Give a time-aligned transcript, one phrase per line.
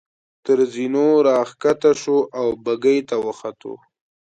[0.45, 3.73] تر زینو را کښته شوو او بګۍ ته وختو.